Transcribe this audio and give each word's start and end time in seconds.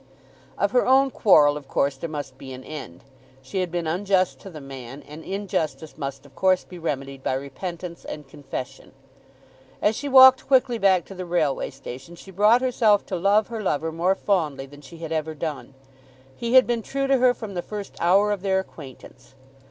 Of 0.57 0.71
her 0.71 0.87
own 0.87 1.11
quarrel 1.11 1.57
of 1.57 1.67
course 1.67 1.95
there 1.95 2.09
must 2.09 2.39
be 2.39 2.53
an 2.53 2.63
end. 2.63 3.03
She 3.43 3.59
had 3.59 3.69
been 3.69 3.85
unjust 3.85 4.39
to 4.39 4.49
the 4.49 4.59
man, 4.59 5.03
and 5.03 5.23
injustice 5.23 5.95
must 5.95 6.25
of 6.25 6.33
course 6.33 6.63
be 6.63 6.79
remedied 6.79 7.21
by 7.21 7.33
repentance 7.33 8.03
and 8.03 8.27
confession. 8.27 8.93
As 9.79 9.95
she 9.95 10.09
walked 10.09 10.47
quickly 10.47 10.79
back 10.79 11.05
to 11.05 11.13
the 11.13 11.23
railway 11.27 11.69
station 11.69 12.15
she 12.15 12.31
brought 12.31 12.61
herself 12.61 13.05
to 13.05 13.15
love 13.15 13.49
her 13.49 13.61
lover 13.61 13.91
more 13.91 14.15
fondly 14.15 14.65
than 14.65 14.81
she 14.81 14.97
had 14.97 15.11
ever 15.11 15.35
done. 15.35 15.75
He 16.35 16.55
had 16.55 16.65
been 16.65 16.81
true 16.81 17.05
to 17.05 17.19
her 17.19 17.35
from 17.35 17.53
the 17.53 17.61
first 17.61 17.95
hour 17.99 18.31
of 18.31 18.41
their 18.41 18.57
acquaintance. 18.57 19.35